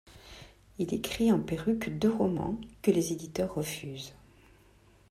Il 0.79 0.91
y 0.93 0.95
écrit 0.95 1.31
en 1.31 1.39
perruque 1.39 1.91
deux 1.99 2.09
romans 2.09 2.59
que 2.81 2.89
les 2.89 3.13
éditeurs 3.13 3.53
refusent. 3.53 4.13